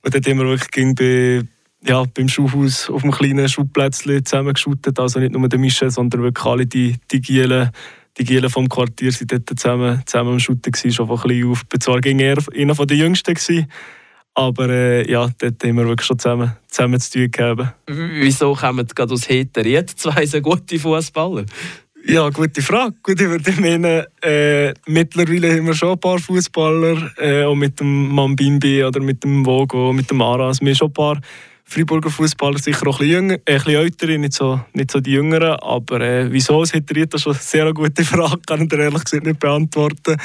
Und 0.03 0.15
dort 0.15 0.27
haben 0.27 0.39
wir 0.39 0.47
wirklich 0.47 0.71
gegen 0.71 0.95
bei, 0.95 1.43
ja, 1.87 2.05
beim 2.15 2.29
Schuhhaus 2.29 2.91
auf 2.91 3.05
einem 3.05 3.12
kleinen 3.12 3.49
Schuhplätzchen 3.49 4.25
zusammengeschootet. 4.25 4.99
Also 4.99 5.21
nicht 5.21 5.33
nur 5.33 5.49
der 5.49 5.59
Michel, 5.59 5.91
sondern 5.91 6.23
wirklich 6.23 6.45
alle 6.45 6.67
die, 6.67 6.97
die 7.11 7.21
Gielen, 7.21 7.71
die 8.19 8.25
Gielen 8.25 8.50
vom 8.50 8.69
Quartier 8.69 9.12
sind 9.12 9.33
dort 9.33 9.49
zusammen, 9.49 10.03
zusammen 10.05 10.33
am 10.33 10.39
gewesen, 10.39 10.93
schon 10.93 11.07
von 11.07 11.19
klein 11.19 11.45
auf. 11.47 11.62
Zwar 11.79 12.00
gegen 12.00 12.19
er 12.19 12.39
einer 12.55 12.75
der 12.75 12.97
Jüngsten 12.97 13.35
gewesen, 13.35 13.67
aber 14.35 14.69
äh, 14.69 15.11
ja, 15.11 15.29
dort 15.39 15.62
haben 15.62 15.77
wir 15.77 15.87
wirklich 15.87 16.07
schon 16.07 16.19
zusammen, 16.19 16.57
zusammen 16.69 16.99
zu 16.99 17.12
tun 17.12 17.31
gehabt. 17.31 17.75
Wieso 17.87 18.55
kommen 18.55 18.87
gerade 18.87 19.12
aus 19.12 19.29
Heter 19.29 19.87
zwei 19.87 20.27
so 20.27 20.41
gute 20.41 20.79
Fußballer? 20.79 21.45
Ja, 22.07 22.30
gute 22.30 22.62
Frage. 22.62 22.95
Gut, 23.02 23.21
ich 23.21 23.28
würde 23.28 23.52
meinen, 23.61 24.04
äh, 24.23 24.73
mittlerweile 24.87 25.54
haben 25.54 25.66
wir 25.66 25.75
schon 25.75 25.90
ein 25.90 26.00
paar 26.00 26.19
Fußballer, 26.19 27.12
äh, 27.19 27.45
auch 27.45 27.54
mit 27.54 27.78
dem 27.78 28.09
Mambimbi 28.09 28.83
oder 28.85 29.00
mit 29.00 29.23
dem 29.23 29.45
Vogo, 29.45 29.92
mit 29.92 30.11
dem 30.11 30.23
Aras. 30.23 30.61
Wir 30.61 30.71
haben 30.71 30.76
schon 30.76 30.88
ein 30.88 30.95
paar 30.95 31.21
Freiburger 31.64 32.11
Fußballer, 32.11 32.59
sicher 32.59 32.87
auch 32.88 33.00
ein 33.00 33.07
bisschen, 33.07 33.28
jünger, 33.28 33.38
äh, 33.45 33.83
ältere, 33.83 34.19
nicht 34.19 34.33
so, 34.33 34.61
nicht 34.73 34.90
so 34.90 35.00
die 35.00 35.12
Jüngeren. 35.12 35.57
Aber 35.61 36.00
äh, 36.00 36.33
wieso, 36.33 36.62
es 36.62 36.73
hätte 36.73 37.07
das 37.07 37.23
schon 37.23 37.35
eine 37.35 37.42
sehr 37.42 37.73
gute 37.75 38.04
Frage, 38.04 38.40
kann 38.47 38.62
ich 38.62 38.73
ehrlich 38.73 39.04
gesagt 39.04 39.26
nicht 39.26 39.38
beantworten. 39.38 40.16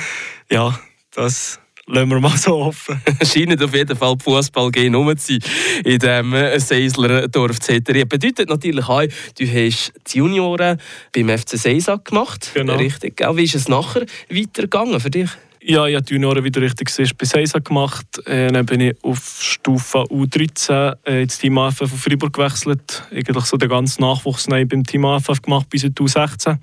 Ja, 0.50 0.80
das 1.14 1.60
lassen 1.88 2.10
wir 2.10 2.20
mal 2.20 2.38
so 2.38 2.56
offen. 2.56 3.02
Scheint 3.24 3.62
auf 3.62 3.74
jeden 3.74 3.96
Fall 3.96 4.16
Fußball 4.22 4.72
gehen 4.72 4.96
um 4.96 5.16
zu 5.18 5.34
sein 5.34 5.40
in 5.84 6.00
diesem 6.00 6.60
Seisler 6.60 7.28
Dorf 7.28 7.60
Zetterie. 7.60 8.06
Bedeutet 8.06 8.50
natürlich 8.50 8.88
auch, 8.88 9.04
du 9.38 9.46
hast 9.46 9.94
die 10.08 10.18
Junioren 10.18 10.80
beim 11.14 11.38
FC 11.38 11.58
Seisak 11.58 12.06
gemacht. 12.06 12.52
Genau. 12.54 12.76
Richtig. 12.76 13.22
Wie 13.34 13.44
ist 13.44 13.56
es 13.56 13.68
nachher 13.68 14.06
weitergegangen 14.30 15.00
für 15.00 15.12
dich? 15.12 15.30
Ja, 15.68 15.88
ich 15.88 15.96
habe 15.96 16.06
die 16.06 16.14
Junioren 16.14 16.44
wieder 16.44 16.62
richtig 16.62 16.90
gesagt, 16.96 17.18
bei 17.18 17.26
Seisa 17.26 17.58
gemacht. 17.58 18.06
Äh, 18.28 18.52
dann 18.52 18.68
bin 18.68 18.82
ich 18.82 18.96
auf 19.04 19.40
Stufe 19.42 20.04
U13 20.04 20.96
äh, 21.08 21.24
ins 21.24 21.40
Team 21.40 21.58
AFF 21.58 21.78
von 21.78 21.88
Freiburg 21.88 22.34
gewechselt. 22.34 23.02
Eigentlich 23.12 23.46
so 23.46 23.58
den 23.58 23.70
ganzen 23.70 24.02
Nachwuchs 24.02 24.46
beim 24.46 24.84
Team 24.84 25.06
AFF 25.06 25.42
gemacht 25.42 25.68
bis 25.72 25.86
U16. 25.86 26.58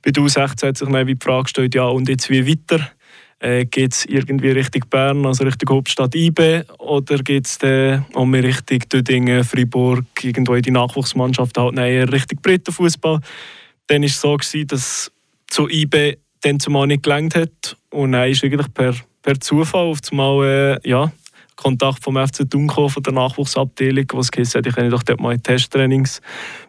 Bei 0.00 0.10
U16 0.12 0.68
hat 0.68 0.78
sich 0.78 0.88
dann 0.88 1.06
die 1.08 1.16
Frage 1.20 1.42
gestellt, 1.42 1.74
ja 1.74 1.86
und 1.86 2.08
jetzt 2.08 2.30
wie 2.30 2.46
weiter? 2.46 2.88
Äh, 3.38 3.66
geht 3.66 3.92
es 3.92 4.06
irgendwie 4.06 4.50
Richtung 4.50 4.84
Bern, 4.88 5.26
also 5.26 5.44
Richtung 5.44 5.76
Hauptstadt 5.76 6.14
IB, 6.14 6.62
oder 6.78 7.18
geht 7.18 7.46
es 7.46 7.58
um 8.14 8.32
Richtung 8.32 8.78
Dödingen, 8.90 9.44
Freiburg, 9.44 10.06
irgendwo 10.22 10.54
in 10.54 10.62
die 10.62 10.70
Nachwuchsmannschaft, 10.70 11.58
halt 11.58 11.76
eher 11.76 12.10
Richtung 12.10 12.40
Brettenfußball? 12.40 13.20
Dann 13.88 14.02
war 14.02 14.06
es 14.06 14.20
so, 14.20 14.36
gewesen, 14.36 14.66
dass 14.68 15.12
zu 15.48 15.68
IB 15.68 16.16
dann 16.40 16.60
zumal 16.60 16.86
nicht 16.86 17.02
gelangt 17.02 17.34
hat 17.34 17.76
und 17.90 18.12
dann 18.12 18.30
ist 18.30 18.42
eigentlich 18.44 18.72
per, 18.72 18.94
per 19.22 19.40
Zufall 19.40 19.86
auf 19.86 20.00
einmal 20.10 20.78
äh, 20.84 20.88
ja, 20.88 21.12
Kontakt 21.56 22.04
vom 22.04 22.16
FC 22.16 22.48
Thun 22.48 22.70
von 22.70 23.02
der 23.02 23.12
Nachwuchsabteilung, 23.12 24.06
was 24.12 24.30
gesagt 24.30 24.56
hat, 24.56 24.66
ich 24.66 24.74
kenne 24.74 24.90
doch 24.90 25.02
dort 25.02 25.20
mal 25.20 25.38
Testtrainings. 25.38 26.20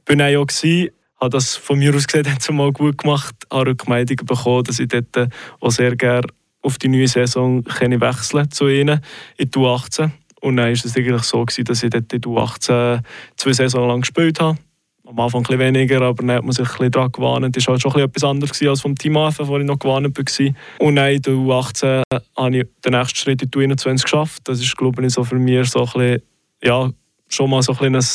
Bin 0.06 0.22
auch 0.22 0.46
gewesen, 0.46 0.90
habe 1.20 1.30
das 1.30 1.56
von 1.56 1.80
mir 1.80 1.94
aus 1.96 2.08
gesehen 2.08 2.26
zumal 2.40 2.72
gut 2.72 2.98
gemacht, 2.98 3.36
habe 3.52 3.72
Rückmeldungen 3.72 4.26
bekommen, 4.26 4.64
dass 4.64 4.80
ich 4.80 4.88
dort 4.88 5.30
auch 5.60 5.72
sehr 5.72 5.96
gerne 5.96 6.28
auf 6.68 6.78
die 6.78 6.90
neue 6.90 7.08
Saison 7.08 7.64
können 7.64 8.02
wechseln 8.02 8.52
zu 8.52 8.68
ihnen 8.68 9.00
in 9.38 9.50
die 9.50 9.58
U18. 9.58 10.12
Und 10.42 10.58
dann 10.58 10.66
war 10.66 10.72
es 10.72 10.96
eigentlich 10.96 11.24
so, 11.24 11.44
gewesen, 11.44 11.64
dass 11.64 11.82
ich 11.82 11.90
dort 11.90 12.14
in 12.14 12.22
die 12.22 12.28
U18 12.28 13.02
zwei 13.38 13.54
Saison 13.54 13.88
lang 13.88 14.02
gespielt 14.02 14.40
habe. 14.40 14.58
Am 15.06 15.18
Anfang 15.20 15.46
ein 15.48 15.58
weniger, 15.58 16.02
aber 16.02 16.22
dann 16.22 16.36
hat 16.36 16.44
man 16.44 16.52
sich 16.52 16.68
ein 16.68 16.72
bisschen 16.72 16.92
daran 16.92 17.12
gewarnt. 17.14 17.56
Das 17.56 17.66
war 17.66 17.74
halt 17.74 17.82
schon 17.82 18.02
etwas 18.02 18.24
anderes 18.26 18.62
als 18.62 18.82
vom 18.82 18.96
Team 18.96 19.16
AFF, 19.16 19.48
wo 19.48 19.58
ich 19.58 19.66
noch 19.66 19.80
gewarnt 19.80 20.18
war. 20.18 20.54
Und 20.80 20.96
dann 20.98 21.12
in 21.12 21.22
der 21.22 21.34
U18 21.34 22.04
habe 22.36 22.58
ich 22.58 22.68
den 22.86 22.92
nächsten 22.92 23.16
Schritt 23.18 23.42
in 23.42 23.50
die 23.50 23.58
U21 23.58 24.04
geschafft. 24.04 24.42
Das 24.44 24.60
ist, 24.60 24.76
glaube 24.76 25.06
ich, 25.06 25.14
so 25.14 25.24
für 25.24 25.36
mich 25.36 25.70
so 25.70 25.80
ein 25.80 25.86
bisschen, 25.86 26.22
ja, 26.62 26.90
schon 27.30 27.50
mal 27.50 27.62
so 27.62 27.74
ein, 27.80 27.96
ein 27.96 28.06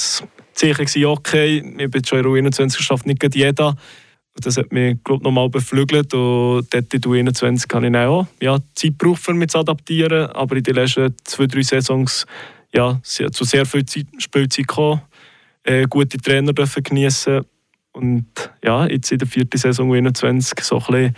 Zeichen 0.53 1.05
okay, 1.07 1.75
ich 1.79 1.91
bin 1.91 2.05
schon 2.05 2.19
in 2.19 2.45
der 2.45 2.53
U21 2.53 2.77
geschafft, 2.77 3.07
nicht 3.07 3.35
jeder 3.35 3.75
das 4.35 4.57
hat 4.57 4.73
mich 4.73 4.97
glaub, 5.05 5.23
nochmal 5.23 5.49
beflügelt 5.49 6.15
und 6.15 6.67
dort 6.73 6.95
in 6.95 7.01
der 7.01 7.11
21 7.11 7.69
habe 7.73 7.87
ich 7.87 7.97
auch 7.97 8.27
ja, 8.41 8.59
Zeit 8.75 8.99
gebraucht, 8.99 9.29
um 9.29 9.37
mich 9.37 9.49
zu 9.49 9.59
adaptieren, 9.59 10.31
aber 10.31 10.57
in 10.57 10.63
den 10.63 10.75
letzten 10.75 11.15
zwei, 11.25 11.47
drei 11.47 11.63
Saisons 11.63 12.27
ja, 12.73 12.99
zu 13.03 13.45
sehr 13.45 13.67
viel 13.67 13.85
Zeit, 13.85 14.07
Spielzeit 14.19 14.67
gekommen, 14.67 15.03
äh, 15.65 15.85
gute 15.85 16.19
Trainer 16.19 16.53
dürfen 16.53 16.83
genießen 16.83 17.45
und 17.93 18.27
ja, 18.65 18.87
jetzt 18.87 19.13
in 19.13 19.19
der 19.19 19.29
vierten 19.29 19.59
Saison 19.59 19.93
21 19.93 20.61
so 20.61 20.79
ein 20.79 20.87
bisschen, 20.87 21.17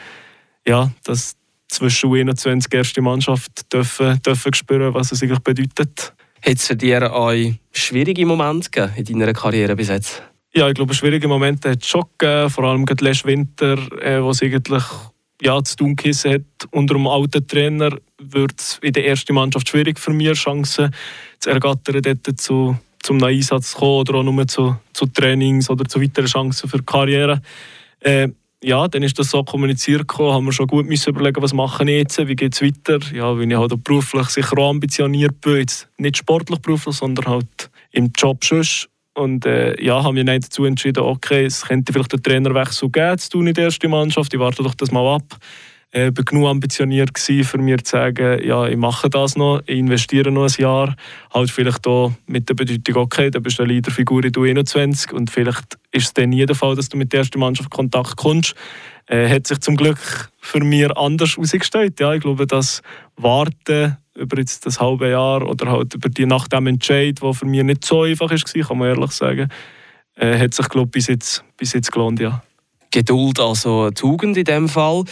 ja, 0.67 0.91
das 1.05 1.37
zwischen 1.69 2.11
U21 2.11 2.75
erste 2.75 3.01
Mannschaft 3.01 3.73
dürfen, 3.73 4.21
dürfen 4.23 4.55
spüren, 4.55 4.95
was 4.95 5.13
es 5.13 5.23
eigentlich 5.23 5.41
bedeutet. 5.41 6.15
Hat 6.43 6.57
es 6.57 6.67
für 6.67 6.77
dich 6.77 6.97
auch 6.97 7.33
schwierige 7.73 8.27
Momente 8.27 8.93
in 8.97 9.19
deiner 9.19 9.33
Karriere 9.33 9.77
bis 9.77 9.89
jetzt? 9.89 10.23
Ja, 10.57 10.69
ich 10.69 10.75
glaube, 10.75 10.95
schwierige 10.95 11.27
Momente 11.27 11.71
hat 11.71 11.83
es 11.83 11.89
schon 11.89 12.05
gegeben, 12.17 12.49
vor 12.49 12.65
allem 12.65 12.87
gerade 12.87 13.05
letzten 13.05 13.29
Winter, 13.29 13.77
äh, 14.01 14.23
wo 14.23 14.31
es 14.31 14.41
eigentlich 14.41 14.85
ja, 15.43 15.61
zu 15.65 15.77
tun 15.77 15.97
hat. 15.97 16.43
Unter 16.71 16.95
einem 16.95 17.09
alten 17.09 17.47
Trainer 17.47 17.99
wird 18.19 18.61
es 18.61 18.79
in 18.81 18.93
der 18.93 19.05
ersten 19.05 19.35
Mannschaft 19.35 19.69
schwierig 19.69 19.99
für 19.99 20.13
mich, 20.13 20.39
Chancen 20.39 20.95
zu 21.41 21.51
ergattern, 21.51 22.01
dort 22.03 22.41
zu, 22.41 22.79
zum 23.03 23.23
Einsatz 23.25 23.73
zu 23.73 23.79
kommen 23.79 23.99
oder 23.99 24.15
auch 24.15 24.23
nur 24.23 24.47
zu, 24.47 24.77
zu 24.93 25.07
Trainings 25.07 25.69
oder 25.69 25.87
zu 25.87 26.01
weiteren 26.01 26.27
Chancen 26.27 26.71
für 26.71 26.79
die 26.79 26.87
Karriere. 26.87 27.43
Äh, 27.99 28.29
ja, 28.63 28.87
dann 28.87 29.03
ist 29.03 29.19
das 29.19 29.31
so 29.31 29.43
kommuniziert 29.43 30.07
gekommen, 30.07 30.33
haben 30.33 30.45
wir 30.47 30.53
schon 30.53 30.69
gut 30.69 30.87
müssen 30.87 31.11
überlegen, 31.11 31.43
was 31.43 31.53
machen 31.53 31.89
ich 31.89 31.99
jetzt, 31.99 32.29
wie 32.29 32.37
geht 32.37 32.55
es 32.55 32.63
weiter. 32.63 33.01
Ja, 33.13 33.37
weil 33.37 33.51
ich 33.51 33.59
halt 33.59 33.83
beruflich 33.83 34.29
sicher 34.29 34.57
auch 34.57 34.71
ambitioniert 34.71 35.41
bin, 35.41 35.57
jetzt 35.57 35.89
nicht 35.99 36.17
sportlich 36.17 36.61
beruflich, 36.61 36.95
sondern 36.95 37.27
halt 37.27 37.71
im 37.91 38.13
Job 38.17 38.45
schon. 38.45 38.65
Und 39.15 39.47
äh, 39.47 39.81
ja, 39.83 40.03
haben 40.03 40.17
wir 40.17 40.25
dann 40.25 40.41
dazu 40.41 40.65
entschieden, 40.65 41.05
okay, 41.05 41.45
es 41.45 41.63
könnte 41.63 41.93
vielleicht 41.93 42.13
einen 42.13 42.23
Trainerwechsel 42.23 42.91
geben, 42.91 43.19
zu 43.19 43.31
tun 43.31 43.47
in 43.47 43.55
der 43.55 43.65
ersten 43.65 43.91
Mannschaft. 43.91 44.35
Ich 44.35 44.41
warte 44.41 44.63
doch 44.63 44.75
das 44.75 44.91
mal 44.91 45.15
ab. 45.15 45.39
Ich 45.93 46.01
äh, 46.01 46.17
war 46.17 46.25
genug 46.25 46.49
ambitioniert 46.49 47.15
gewesen, 47.15 47.45
für 47.45 47.59
mir 47.59 47.79
zu 47.79 47.93
sagen, 47.93 48.45
ja, 48.45 48.67
ich 48.67 48.77
mache 48.77 49.09
das 49.09 49.37
noch, 49.37 49.63
ich 49.67 49.79
investiere 49.79 50.33
noch 50.33 50.47
ein 50.47 50.55
Jahr. 50.61 50.97
Halt 51.33 51.53
vielleicht 51.53 51.87
auch 51.87 52.13
mit 52.27 52.49
der 52.49 52.55
Bedeutung, 52.55 52.97
okay, 52.97 53.31
du 53.31 53.41
bist 53.41 53.61
eine 53.61 53.73
Leaderfigur 53.73 54.25
in 54.25 54.33
der 54.33 54.43
21 54.43 55.13
und 55.13 55.31
vielleicht 55.31 55.79
ist 55.93 56.07
es 56.07 56.13
dann 56.13 56.31
nie 56.31 56.45
der 56.45 56.57
Fall, 56.57 56.75
dass 56.75 56.89
du 56.89 56.97
mit 56.97 57.13
der 57.13 57.21
ersten 57.21 57.39
Mannschaft 57.39 57.71
Kontakt 57.71 58.17
kommst. 58.17 58.57
Äh, 59.07 59.29
hat 59.29 59.47
sich 59.47 59.61
zum 59.61 59.77
Glück 59.77 60.31
für 60.41 60.65
mich 60.65 60.91
anders 60.97 61.37
herausgestellt. 61.37 62.01
Ja, 62.01 62.13
ich 62.13 62.23
glaube, 62.23 62.49
das 62.49 62.83
Warten 63.17 63.97
über 64.17 64.39
jetzt 64.39 64.65
das 64.67 64.81
halbe 64.81 65.11
Jahr 65.11 65.47
oder 65.49 65.71
halt 65.71 65.95
über 65.95 66.09
die 66.09 66.27
nach 66.27 66.49
dem 66.49 66.67
Entscheid, 66.67 67.21
der 67.21 67.35
für 67.35 67.47
mich 67.47 67.63
nicht 67.63 67.85
so 67.85 68.03
einfach 68.03 68.31
war, 68.31 68.67
kann 68.67 68.79
man 68.79 68.89
ehrlich 68.89 69.11
sagen, 69.13 69.49
äh, 70.17 70.39
hat 70.39 70.55
sich 70.55 70.69
glaube 70.69 70.91
bis 70.91 71.09
jetzt, 71.09 71.45
bis 71.57 71.73
jetzt 71.73 71.93
gelohnt, 71.93 72.21
ja. 72.21 72.43
Geduld 72.91 73.41
also 73.41 73.83
eine 73.83 73.95
Tugend 73.95 74.37
in 74.37 74.45
dem 74.45 74.69
Fall. 74.69 75.05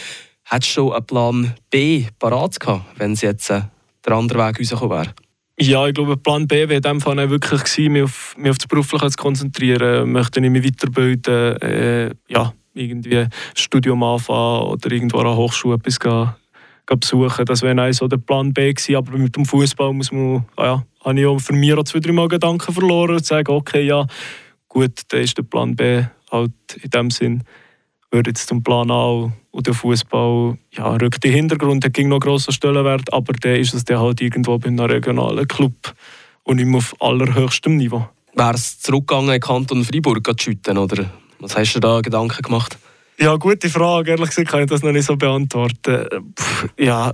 Hättest 0.45 0.71
du 0.71 0.73
schon 0.73 0.93
einen 0.93 1.05
Plan 1.05 1.53
B 1.69 2.05
parat 2.19 2.59
gehabt, 2.59 2.85
wenn 2.97 3.13
es 3.13 3.21
jetzt 3.21 3.49
äh, 3.49 3.61
der 4.05 4.13
andere 4.13 4.39
Weg 4.39 4.59
rausgekommen 4.59 4.97
wäre? 4.97 5.13
Ja, 5.59 5.85
ich 5.87 5.93
glaube, 5.93 6.17
Plan 6.17 6.47
B 6.47 6.55
wäre 6.55 6.75
in 6.75 6.81
dem 6.81 7.01
Fall 7.01 7.29
wirklich 7.29 7.63
gewesen, 7.63 7.93
mich 7.93 8.03
auf, 8.03 8.35
mich 8.37 8.49
auf 8.49 8.57
das 8.57 8.67
Berufliche 8.67 9.09
zu 9.11 9.17
konzentrieren. 9.17 10.11
Möchte 10.11 10.39
ich 10.39 10.49
mich 10.49 10.65
weiterbilden, 10.65 11.61
äh, 11.61 12.09
ja, 12.27 12.53
irgendwie 12.73 13.17
ein 13.17 13.29
Studium 13.53 14.01
anfangen 14.01 14.63
oder 14.63 14.91
irgendwo 14.91 15.19
an 15.19 15.25
der 15.25 15.35
Hochschule 15.35 15.75
etwas 15.75 15.99
gehen, 15.99 16.33
besuchen. 16.85 17.45
Das 17.45 17.61
wäre 17.61 17.93
so 17.93 18.07
der 18.07 18.17
Plan 18.17 18.53
B 18.53 18.73
gewesen. 18.73 18.95
Aber 18.95 19.17
mit 19.17 19.35
dem 19.35 19.45
Fußball 19.45 19.93
muss 19.93 20.11
man, 20.11 20.45
ah 20.55 20.65
ja, 20.65 20.85
habe 21.03 21.19
ich 21.19 21.25
auch 21.25 21.39
für 21.39 21.53
mich 21.53 21.73
auch 21.73 21.83
zwei, 21.83 21.99
drei 21.99 22.11
Mal 22.11 22.27
Gedanken 22.27 22.73
verloren 22.73 23.15
und 23.15 23.25
sagen, 23.25 23.51
okay, 23.51 23.85
ja, 23.85 24.05
gut, 24.67 25.01
dann 25.09 25.21
ist 25.21 25.37
der 25.37 25.43
Plan 25.43 25.75
B 25.75 26.03
halt 26.31 26.51
in 26.81 26.89
dem 26.89 27.11
Sinn, 27.11 27.43
würde 28.11 28.31
jetzt 28.31 28.47
zum 28.47 28.63
Plan 28.63 28.91
A 28.91 29.31
und 29.51 29.67
der 29.67 29.73
Fußball 29.73 30.57
ja, 30.71 30.95
rückt 30.95 31.23
in 31.25 31.31
den 31.31 31.33
Hintergrund, 31.33 31.83
der 31.83 31.91
ging 31.91 32.09
noch 32.09 32.19
grosser 32.19 32.51
Stellenwert, 32.51 33.13
aber 33.13 33.33
der 33.33 33.59
ist 33.59 33.73
es 33.73 33.85
dann 33.85 33.99
halt 33.99 34.21
irgendwo 34.21 34.57
bei 34.57 34.67
einem 34.67 34.79
regionalen 34.79 35.47
Club 35.47 35.93
und 36.43 36.57
mehr 36.57 36.77
auf 36.77 36.95
allerhöchstem 36.99 37.77
Niveau. 37.77 38.09
Wäre 38.33 38.55
es 38.55 38.79
zurückgegangen 38.79 39.39
Kanton 39.39 39.83
Freiburg 39.83 40.25
zu 40.25 40.43
schütten, 40.43 40.77
oder 40.77 41.05
Was 41.39 41.55
hast 41.55 41.73
du 41.73 41.79
da 41.79 42.01
Gedanken 42.01 42.41
gemacht? 42.41 42.77
Ja, 43.19 43.35
gute 43.35 43.69
Frage. 43.69 44.11
Ehrlich 44.11 44.29
gesagt 44.29 44.49
kann 44.49 44.61
ich 44.61 44.69
das 44.69 44.83
noch 44.83 44.91
nicht 44.91 45.05
so 45.05 45.15
beantworten. 45.15 46.07
Pff, 46.37 46.69
ja, 46.77 47.11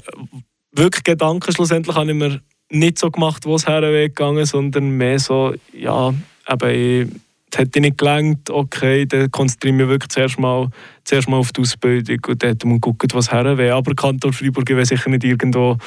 wirklich 0.72 1.03
Gedanken 1.03 1.51
schlussendlich 1.51 1.96
habe 1.96 2.12
ich 2.12 2.18
mir 2.18 2.41
nicht 2.72 3.00
so 3.00 3.12
gemacht, 3.12 3.46
wo 3.46 3.56
es 3.56 3.68
hergegangen 3.68 4.46
sondern 4.46 4.91
mehr 4.91 5.20
so, 5.20 5.53
ja, 5.74 6.13
eben, 6.50 7.22
es 7.51 7.58
hätte 7.58 7.82
nicht 7.82 7.98
gelangt, 7.98 8.50
okay, 8.50 9.06
dann 9.08 9.32
konzentriere 9.32 9.75
ich 9.75 9.82
mich 9.82 9.89
wirklich 9.89 10.10
zuerst 10.10 10.39
mal, 10.39 10.70
zuerst 11.03 11.27
mal 11.27 11.38
auf 11.38 11.51
die 11.51 11.62
Ausbildung 11.62 12.20
und 12.27 12.44
dann 12.44 12.58
muss 12.63 12.82
gucken, 12.82 13.10
was 13.13 13.32
hergeht. 13.32 13.72
Aber 13.72 13.96
Kantor 13.96 14.34
Freiburg 14.34 14.70
will 14.70 14.86
sicher 14.86 15.10
nicht 15.10 15.24
irgendwo 15.24 15.77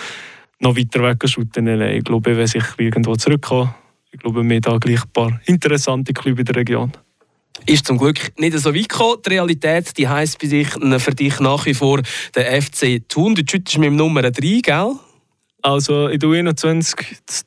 noch 0.58 0.76
weiter 0.76 1.02
weg 1.02 1.28
shooten. 1.28 1.68
Ich 1.68 2.04
glaube, 2.04 2.32
ich 2.32 2.36
will 2.36 2.46
sicher 2.46 2.74
irgendwo 2.78 3.14
zurückkommen. 3.14 3.74
Ich 4.10 4.18
glaube, 4.18 4.42
wir 4.42 4.56
haben 4.56 4.60
da 4.60 4.76
gleich 4.78 5.04
ein 5.04 5.10
paar 5.12 5.40
interessante 5.46 6.12
Clubs 6.12 6.40
in 6.40 6.44
der 6.44 6.56
Region 6.56 6.92
ist 7.66 7.86
zum 7.86 7.98
Glück 7.98 8.32
nicht 8.38 8.58
so 8.58 8.74
weit 8.74 8.88
gekommen. 8.88 9.18
Die 9.24 9.30
Realität 9.30 9.96
die 9.96 10.08
heisst 10.08 10.40
für 10.40 10.48
dich, 10.48 10.68
für 10.68 11.14
dich 11.14 11.40
nach 11.40 11.66
wie 11.66 11.74
vor 11.74 12.00
der 12.34 12.62
FC 12.62 13.02
Thun. 13.08 13.34
Du 13.34 13.42
schüttest 13.48 13.78
mit 13.78 13.86
dem 13.86 13.96
Nummer 13.96 14.22
3, 14.22 14.60
gell? 14.62 14.94
Also 15.64 16.08
in 16.08 16.18
der 16.18 16.28
U21 16.28 16.96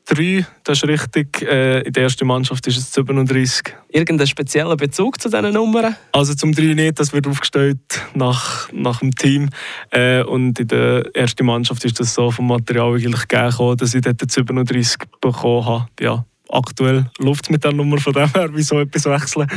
3, 0.06 0.46
das 0.64 0.78
ist 0.78 0.88
richtig. 0.88 1.42
Äh, 1.42 1.82
in 1.82 1.92
der 1.92 2.04
ersten 2.04 2.26
Mannschaft 2.26 2.66
ist 2.66 2.78
es 2.78 2.94
37. 2.94 3.76
Irgendeinen 3.90 4.28
speziellen 4.28 4.78
Bezug 4.78 5.20
zu 5.20 5.30
diesen 5.30 5.54
Nummern? 5.54 5.98
Also 6.14 6.34
zum 6.34 6.54
3 6.54 6.76
nicht, 6.76 6.98
das 6.98 7.12
wird 7.12 7.28
aufgestellt 7.28 7.78
nach, 8.14 8.72
nach 8.72 9.00
dem 9.00 9.14
Team. 9.14 9.50
Äh, 9.92 10.24
und 10.24 10.58
in 10.62 10.68
der 10.70 11.14
ersten 11.14 11.46
Mannschaft 11.46 11.84
ist 11.84 12.00
das 12.00 12.14
so 12.14 12.32
vom 12.32 12.48
Material 12.48 12.94
eigentlich 12.94 13.28
gegeben, 13.28 13.78
dass 13.78 13.94
ich 13.94 14.02
dort 14.02 14.32
37 14.32 14.98
bekommen 15.20 15.66
habe. 15.66 15.88
Ja, 16.00 16.26
aktuell 16.50 17.10
läuft 17.20 17.46
es 17.46 17.50
mit 17.50 17.66
der 17.66 17.74
Nummer 17.74 17.98
von 17.98 18.14
dem 18.14 18.32
her, 18.32 18.50
wieso 18.54 18.80
etwas 18.80 19.06
wechseln. 19.06 19.48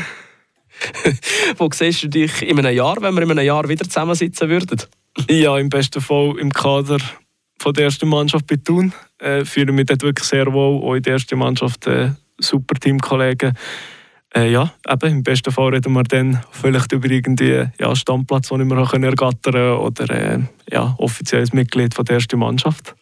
Wo 1.57 1.69
siehst 1.73 2.03
du 2.05 2.09
dich 2.09 2.43
in 2.43 2.59
einem 2.59 2.75
Jahr, 2.75 2.97
wenn 3.01 3.15
wir 3.15 3.23
in 3.23 3.31
einem 3.31 3.47
Jahr 3.47 3.69
wieder 3.69 3.85
zusammensitzen 3.85 4.49
würden? 4.49 4.83
Ja, 5.29 5.59
im 5.59 5.69
besten 5.69 6.01
Fall 6.01 6.35
im 6.39 6.53
Kader 6.53 6.99
von 7.59 7.73
der 7.73 7.85
ersten 7.85 8.09
Mannschaft 8.09 8.47
bei 8.47 8.57
Thun. 8.57 8.93
Äh, 9.19 9.45
fühle 9.45 9.73
mich 9.73 9.87
dort 9.87 10.03
wirklich 10.03 10.29
sehr 10.29 10.53
wohl. 10.53 10.83
Auch 10.83 10.95
in 10.95 11.03
der 11.03 11.15
ersten 11.15 11.39
Mannschaft 11.39 11.87
äh, 11.87 12.11
super 12.39 12.75
Teamkollegen. 12.77 13.55
Äh, 14.35 14.53
ja, 14.53 14.73
eben, 14.89 15.11
im 15.11 15.23
besten 15.23 15.51
Fall 15.51 15.71
reden 15.71 15.93
wir 15.95 16.03
dann 16.05 16.41
vielleicht 16.51 16.93
über 16.93 17.09
irgendwie 17.09 17.65
ja, 17.81 17.97
Stammplatz, 17.97 18.49
den 18.49 18.69
wir 18.69 18.77
ergattern 18.77 19.53
können 19.53 19.73
oder 19.79 20.11
äh, 20.11 20.39
ja, 20.71 20.95
offizielles 20.99 21.53
Mitglied 21.53 21.95
von 21.95 22.05
der 22.05 22.17
ersten 22.17 22.39
Mannschaft. 22.39 22.95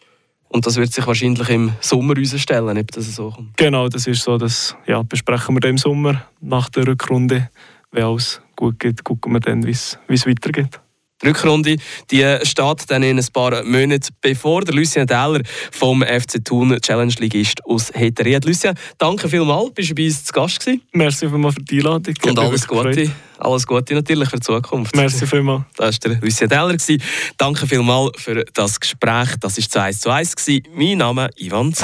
Und 0.49 0.65
das 0.65 0.77
wird 0.77 0.93
sich 0.93 1.05
wahrscheinlich 1.05 1.49
im 1.49 1.73
Sommer 1.81 2.15
herausstellen, 2.15 2.77
ob 2.77 2.91
das 2.91 3.15
so 3.15 3.31
kommt. 3.31 3.57
Genau, 3.57 3.89
das 3.89 4.07
ist 4.07 4.23
so. 4.23 4.37
Das 4.37 4.75
ja, 4.85 5.01
besprechen 5.03 5.55
wir 5.55 5.69
im 5.69 5.77
Sommer 5.77 6.23
nach 6.39 6.69
der 6.69 6.87
Rückrunde. 6.87 7.49
Wenn 7.91 8.03
alles 8.03 8.41
gut 8.55 8.79
geht, 8.79 9.03
gucken 9.03 9.33
wir 9.33 9.39
dann, 9.39 9.65
wie 9.65 9.71
es 9.71 9.97
weitergeht. 10.07 10.79
Die 11.21 11.27
Rückrunde 11.27 11.77
die 12.11 12.37
steht 12.43 12.83
dann 12.89 13.03
in 13.03 13.17
ein 13.17 13.25
paar 13.33 13.63
Monaten 13.63 14.13
bevor. 14.21 14.61
Der 14.61 14.75
Lucien 14.75 15.07
Deller 15.07 15.41
vom 15.71 16.03
FC 16.03 16.43
Thun 16.43 16.77
Challenge 16.79 17.13
Ligist 17.19 17.65
aus 17.65 17.91
Heteried. 17.93 18.45
Lucien, 18.45 18.75
danke 18.97 19.27
vielmals, 19.27 19.73
bist 19.73 19.89
du 19.89 19.95
bei 19.95 20.05
uns 20.05 20.25
zu 20.25 20.33
Gast 20.33 20.59
gewesen. 20.59 20.81
Merci 20.93 21.27
vielmals 21.27 21.55
für 21.55 21.63
die 21.63 21.79
Einladung. 21.79 22.13
Und 22.23 22.39
alles 22.39 22.67
Gute, 22.67 23.11
alles 23.39 23.65
Gute 23.65 23.95
natürlich 23.95 24.29
für 24.29 24.37
die 24.37 24.45
Zukunft. 24.45 24.95
Merci 24.95 25.25
vielmals. 25.25 25.63
Das 25.75 25.97
war 26.03 26.11
der 26.11 26.21
Lucien 26.21 26.49
Deller. 26.49 26.77
Danke 27.37 27.67
vielmals 27.67 28.21
für 28.21 28.45
das 28.53 28.79
Gespräch. 28.79 29.29
Das 29.39 29.57
war 29.57 29.63
zu 29.63 29.79
1 29.79 29.99
zu 29.99 30.09
1. 30.11 30.35
Mein 30.75 30.99
Name 30.99 31.29
ist 31.35 31.41
Ivan 31.41 31.73
Z. 31.73 31.75